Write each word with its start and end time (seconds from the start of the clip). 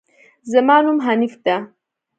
زما 0.51 0.75
نوم 0.83 0.97
حنيف 1.05 1.33
ده 1.45 1.55